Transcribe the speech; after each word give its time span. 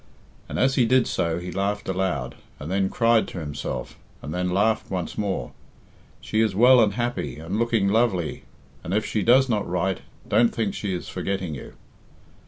And 0.49 0.57
as 0.57 0.73
he 0.73 0.87
did 0.87 1.05
so 1.05 1.37
he 1.37 1.51
laughed 1.51 1.87
aloud, 1.87 2.33
and 2.59 2.71
then 2.71 2.89
cried 2.89 3.27
to 3.27 3.39
himself, 3.39 3.99
and 4.23 4.33
then 4.33 4.49
laughed 4.49 4.89
once 4.89 5.15
more. 5.15 5.51
"She 6.21 6.39
is 6.41 6.55
well 6.55 6.81
and 6.81 6.93
happy, 6.93 7.37
and 7.37 7.59
looking 7.59 7.87
lovely, 7.87 8.45
and, 8.83 8.95
if 8.95 9.05
she 9.05 9.21
does 9.21 9.47
not 9.47 9.69
write, 9.69 9.99
don't 10.27 10.55
think 10.55 10.73
she 10.73 10.91
is 10.95 11.07
forgetting 11.07 11.53
you." 11.53 11.73